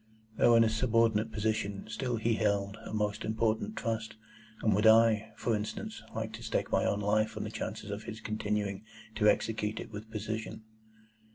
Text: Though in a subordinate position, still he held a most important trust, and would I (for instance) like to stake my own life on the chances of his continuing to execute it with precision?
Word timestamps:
Though 0.35 0.55
in 0.55 0.63
a 0.63 0.67
subordinate 0.69 1.31
position, 1.31 1.85
still 1.87 2.15
he 2.15 2.33
held 2.33 2.77
a 2.83 2.91
most 2.91 3.23
important 3.23 3.75
trust, 3.77 4.15
and 4.63 4.73
would 4.73 4.87
I 4.87 5.31
(for 5.35 5.55
instance) 5.55 6.01
like 6.15 6.33
to 6.33 6.41
stake 6.41 6.71
my 6.71 6.85
own 6.85 7.01
life 7.01 7.37
on 7.37 7.43
the 7.43 7.51
chances 7.51 7.91
of 7.91 8.05
his 8.05 8.19
continuing 8.19 8.83
to 9.13 9.29
execute 9.29 9.79
it 9.79 9.91
with 9.91 10.09
precision? 10.09 10.63